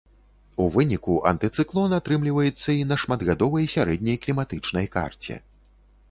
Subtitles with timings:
[0.63, 5.37] У выніку антыцыклон атрымліваецца і на шматгадовай сярэдняй кліматычнай карце.